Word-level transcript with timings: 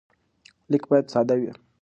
لیک 0.69 0.83
باید 0.89 1.05
ساده 1.13 1.35
وي. 1.39 1.51